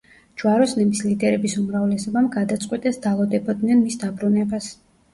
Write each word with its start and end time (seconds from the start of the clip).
ჯვაროსნების 0.43 1.01
ლიდერების 1.07 1.59
უმრავლესობამ 1.65 2.33
გადაწყვიტეს 2.39 3.01
დალოდებოდნენ 3.07 3.87
მის 3.89 4.03
დაბრუნებას. 4.09 4.77